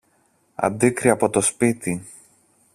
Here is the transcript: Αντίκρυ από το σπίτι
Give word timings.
Αντίκρυ 0.55 1.09
από 1.09 1.29
το 1.29 1.41
σπίτι 1.41 2.07